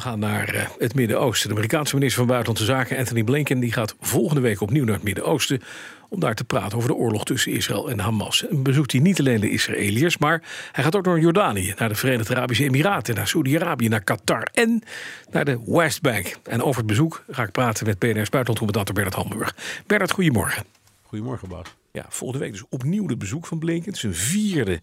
[0.00, 1.48] We gaan naar eh, het Midden-Oosten.
[1.48, 5.02] De Amerikaanse minister van Buitenlandse Zaken, Anthony Blinken, die gaat volgende week opnieuw naar het
[5.02, 5.62] Midden-Oosten.
[6.08, 8.46] om daar te praten over de oorlog tussen Israël en Hamas.
[8.46, 11.94] En bezoekt hij niet alleen de Israëliërs, maar hij gaat ook naar Jordanië, naar de
[11.94, 14.82] Verenigde Arabische Emiraten, naar Saudi-Arabië, naar Qatar en
[15.30, 16.36] naar de Westbank.
[16.42, 19.56] En over het bezoek ga ik praten met BNR's buitenlandcommandant Bernard Hamburg.
[19.86, 20.64] Bernard, goedemorgen.
[21.02, 21.74] Goedemorgen, Bas.
[21.92, 23.88] Ja, volgende week dus opnieuw het bezoek van Blinken.
[23.88, 24.80] Het is een vierde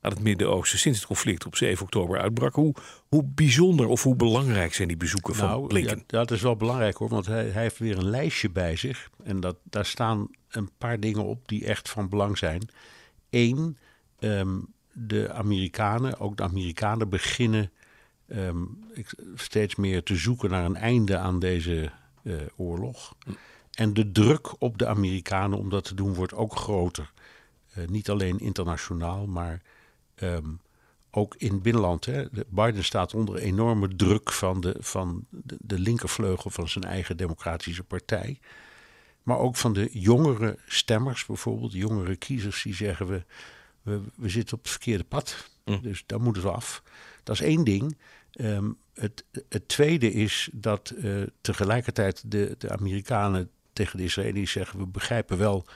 [0.00, 2.54] aan het Midden-Oosten sinds het conflict op 7 oktober uitbrak.
[2.54, 2.74] Hoe,
[3.08, 5.96] hoe bijzonder of hoe belangrijk zijn die bezoeken van Nou, Blinken?
[5.96, 9.10] ja, dat is wel belangrijk hoor, want hij, hij heeft weer een lijstje bij zich.
[9.22, 12.68] En dat, daar staan een paar dingen op die echt van belang zijn.
[13.30, 13.78] Eén,
[14.18, 14.58] ehm,
[14.92, 17.70] de Amerikanen, ook de Amerikanen beginnen
[18.28, 18.64] ehm,
[19.34, 21.90] steeds meer te zoeken naar een einde aan deze
[22.22, 23.14] eh, oorlog.
[23.70, 27.12] En de druk op de Amerikanen om dat te doen wordt ook groter.
[27.72, 29.62] Eh, niet alleen internationaal, maar
[30.20, 30.48] ehm,
[31.10, 32.04] ook in het binnenland.
[32.04, 32.30] Hè.
[32.30, 37.16] De- Biden staat onder enorme druk van, de, van de, de linkervleugel van zijn eigen
[37.16, 38.38] democratische partij.
[39.22, 43.24] Maar ook van de jongere stemmers bijvoorbeeld, de jongere kiezers die zeggen we,
[43.82, 45.50] we, we zitten op het verkeerde pad.
[45.82, 46.82] Dus daar moeten we af.
[47.22, 47.98] Dat is één ding.
[48.32, 54.78] Ehm, het, het tweede is dat eh, tegelijkertijd de, de Amerikanen tegen de Israëli's zeggen
[54.78, 55.66] we begrijpen wel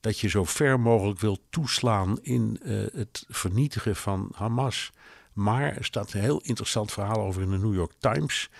[0.00, 4.90] dat je zo ver mogelijk wil toeslaan in eh, het vernietigen van Hamas.
[5.32, 8.50] Maar er staat een heel interessant verhaal over in de New York Times.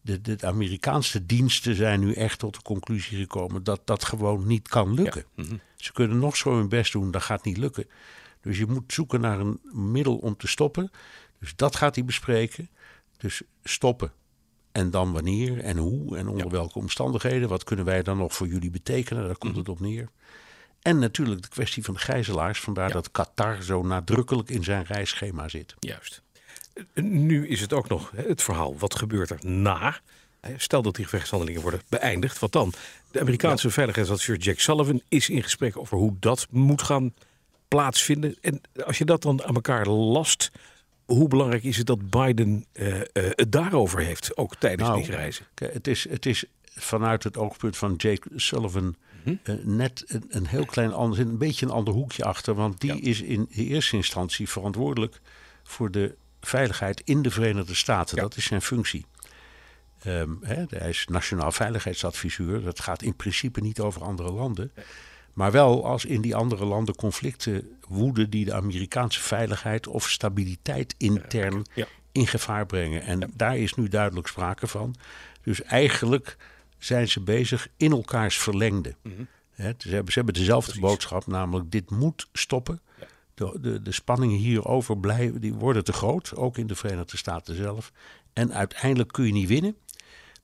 [0.00, 4.68] De, de Amerikaanse diensten zijn nu echt tot de conclusie gekomen dat dat gewoon niet
[4.68, 5.24] kan lukken.
[5.76, 7.86] Ze kunnen nog zo hun best doen, dat gaat niet lukken.
[8.40, 10.90] Dus je moet zoeken naar een middel om te stoppen.
[11.38, 12.68] Dus dat gaat hij bespreken.
[13.16, 14.12] Dus stoppen.
[14.72, 17.48] En dan wanneer en hoe en onder welke omstandigheden.
[17.48, 19.26] Wat kunnen wij dan nog voor jullie betekenen?
[19.26, 20.08] Daar komt het op neer.
[20.82, 22.60] En natuurlijk de kwestie van de gijzelaars.
[22.60, 25.74] Vandaar dat Qatar zo nadrukkelijk in zijn reisschema zit.
[25.78, 26.22] Juist.
[26.94, 28.78] Nu is het ook nog hè, het verhaal.
[28.78, 30.00] Wat gebeurt er na?
[30.40, 32.38] Hè, Stel dat die gevechtshandelingen worden beëindigd.
[32.38, 32.72] Wat dan?
[33.10, 37.14] De Amerikaanse veiligheidsadviseur Jack Sullivan is in gesprek over hoe dat moet gaan
[37.68, 38.36] plaatsvinden.
[38.40, 40.50] En als je dat dan aan elkaar last,
[41.04, 45.10] hoe belangrijk is het dat Biden eh, eh, het daarover heeft, ook tijdens Nou, die
[45.10, 45.46] reizen?
[45.54, 50.64] Het, is, het is vanuit het oogpunt van Jake Sullivan eh, net een, een heel
[50.64, 52.54] klein ander, een beetje een ander hoekje achter.
[52.54, 55.20] Want die is in eerste instantie verantwoordelijk
[55.62, 58.16] voor de veiligheid in de Verenigde Staten.
[58.16, 59.06] Dat is zijn functie.
[60.02, 62.62] Ehm, hè, hij is nationaal veiligheidsadviseur.
[62.62, 64.72] Dat gaat in principe niet over andere landen.
[65.32, 70.94] Maar wel als in die andere landen conflicten woeden die de Amerikaanse veiligheid of stabiliteit
[70.98, 71.86] intern Ja.
[72.12, 73.02] in gevaar brengen.
[73.02, 74.94] En daar is nu duidelijk sprake van.
[75.42, 76.36] Dus eigenlijk
[76.80, 78.94] zijn ze bezig in elkaars verlengde.
[79.50, 82.80] Hè, ze, hebben, ze hebben dezelfde boodschap, namelijk dit moet stoppen.
[83.34, 87.56] De, de, de spanningen hierover blijven, die worden te groot, ook in de Verenigde Staten
[87.56, 87.92] zelf.
[88.32, 89.76] En uiteindelijk kun je niet winnen.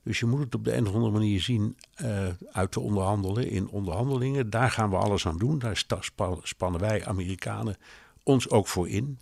[0.03, 3.49] Dus je moet het op de een of andere manier zien eh, uit te onderhandelen
[3.49, 4.49] in onderhandelingen.
[4.49, 5.59] Daar gaan we alles aan doen.
[5.59, 5.85] Daar
[6.43, 7.77] spannen wij Amerikanen
[8.23, 9.19] ons ook voor in.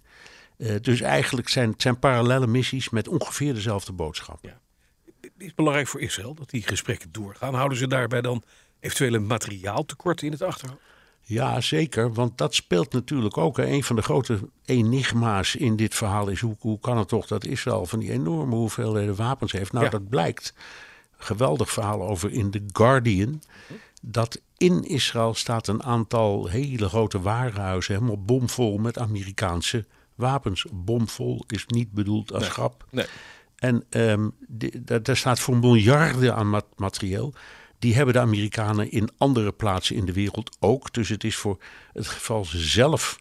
[0.57, 4.41] Eh, dus eigenlijk zijn het zijn parallele missies met ongeveer dezelfde boodschap.
[4.41, 4.53] Het
[5.37, 7.53] is belangrijk voor Israël dat die gesprekken doorgaan.
[7.53, 8.43] Houden ze daarbij dan
[8.79, 10.81] eventuele materiaaltekort in het achterhoofd?
[11.21, 12.13] Ja, zeker.
[12.13, 13.57] Want dat speelt natuurlijk ook.
[13.57, 13.65] hè.
[13.65, 16.39] Een van de grote enigma's in dit verhaal is...
[16.39, 19.71] hoe, hoe kan het toch dat Israël van die enorme hoeveelheden wapens heeft?
[19.71, 19.91] Nou, Ja.
[19.91, 20.53] dat blijkt.
[21.17, 23.41] Geweldig verhaal over in The Guardian.
[24.01, 27.93] Dat in Israël staat een aantal hele grote warenhuizen...
[27.93, 29.85] helemaal bomvol met Amerikaanse
[30.15, 30.65] wapens.
[30.71, 32.85] Bomvol is niet bedoeld als grap.
[32.91, 33.05] Nee.
[33.55, 37.33] En ehm, die- daar, staat voor miljarden aan mat- materieel.
[37.79, 40.93] Die hebben de Amerikanen in andere plaatsen in de wereld ook.
[40.93, 41.57] Dus het is voor
[41.93, 43.19] het geval ze zelf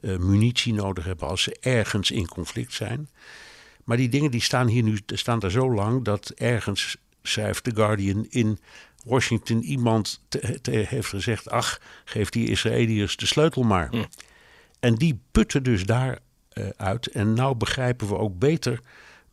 [0.00, 3.08] eh, munitie nodig hebben als ze ergens in conflict zijn.
[3.84, 7.70] Maar die dingen die staan hier nu staan daar zo lang dat ergens schrijft The
[7.74, 8.58] Guardian in
[9.04, 13.90] Washington iemand te- te- heeft gezegd: ach, geef die Israëliërs de sleutel maar.
[14.80, 16.18] En die putten dus daar
[16.48, 17.06] eh, uit.
[17.06, 18.80] En nou begrijpen we ook beter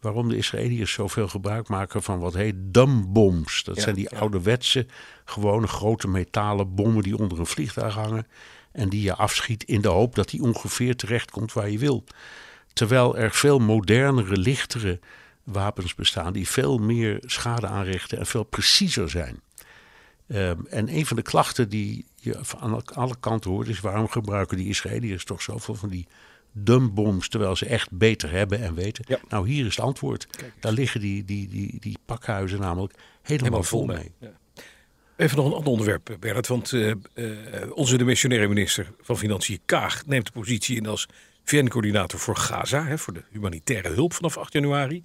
[0.07, 3.63] waarom de Israëliërs zoveel gebruik maken van wat heet dumbombs.
[3.63, 4.86] Dat zijn die ouderwetse,
[5.25, 8.27] gewone grote metalen bommen die onder een vliegtuig hangen.
[8.71, 12.04] En die je afschiet in de hoop dat die ongeveer terechtkomt waar je wil.
[12.74, 15.00] Terwijl er veel modernere, lichtere
[15.44, 19.42] wapens bestaan die veel meer schade aanrichten en veel preciezer zijn.
[20.27, 23.80] Ehm, en een van de klachten die je aan alle kanten hoort is...
[23.80, 26.07] waarom gebruiken die Israëliërs toch zoveel van die
[26.52, 27.30] dumbbombs...
[27.30, 29.06] terwijl ze echt beter hebben en weten?
[29.08, 29.20] Ja.
[29.30, 30.28] Nou, hier is het antwoord.
[30.60, 34.12] Daar liggen die, die, die, die pakhuizen namelijk helemaal, vol mee.
[34.20, 34.32] Ja.
[35.18, 36.48] Even nog een ander onderwerp, eh, Bernard.
[36.48, 37.34] Want uh, uh,
[37.74, 41.08] onze demissionaire minister van Financiën, Kaag, neemt de positie in als
[41.44, 45.04] VN-coördinator voor Gaza, hè, voor de humanitaire hulp vanaf 8 januari.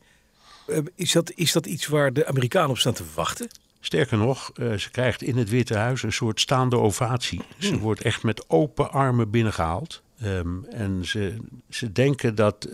[0.67, 3.49] Uh, is, dat, is dat iets waar de Amerikanen op staan te wachten?
[3.81, 7.41] Sterker nog, ze krijgt in het Witte Huis een soort staande ovatie.
[7.59, 10.02] Ze wordt echt met open armen binnengehaald.
[10.25, 11.37] Um, en ze,
[11.69, 12.67] ze denken dat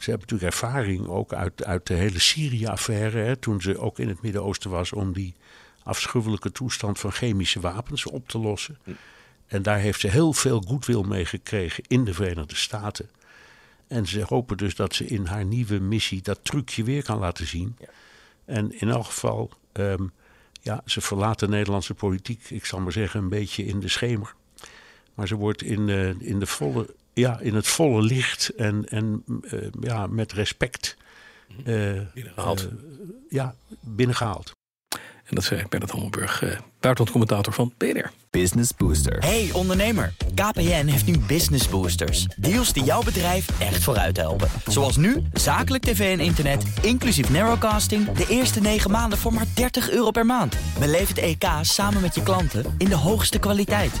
[0.00, 3.38] ze hebben natuurlijk ervaring ook uit, uit de hele Syrië-affaire.
[3.38, 5.34] Toen ze ook in het Midden-Oosten was om die
[5.82, 8.78] afschuwelijke toestand van chemische wapens op te lossen.
[9.46, 13.10] En daar heeft ze heel veel goedwil mee gekregen in de Verenigde Staten.
[13.88, 17.46] En ze hopen dus dat ze in haar nieuwe missie dat trucje weer kan laten
[17.46, 17.76] zien.
[17.78, 17.88] Ja.
[18.44, 20.12] En in elk geval, um,
[20.62, 24.34] ja, ze verlaat de Nederlandse politiek, ik zal maar zeggen, een beetje in de schemer.
[25.20, 29.24] Maar ze wordt in, uh, in, de volle, ja, in het volle licht en, en
[29.26, 30.96] uh, ja, met respect
[31.66, 32.68] uh, binnengehaald.
[33.28, 34.52] ja, binnengehaald.
[35.24, 36.50] En dat zei Bernard Hammelburg, uh,
[36.80, 38.10] buitenlandcommentator van BNR.
[38.30, 39.18] Business Booster.
[39.18, 42.26] Hey ondernemer, KPN heeft nu Business Boosters.
[42.36, 44.48] Deals die jouw bedrijf echt vooruit helpen.
[44.66, 48.12] Zoals nu, zakelijk tv en internet, inclusief narrowcasting...
[48.12, 50.56] de eerste 9 maanden voor maar 30 euro per maand.
[50.78, 54.00] Beleef het EK samen met je klanten in de hoogste kwaliteit.